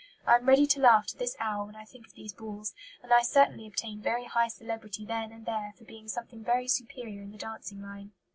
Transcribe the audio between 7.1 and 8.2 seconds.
in the dancing line."